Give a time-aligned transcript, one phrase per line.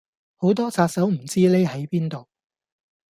[0.37, 2.27] 好多殺手唔知匿喺邊度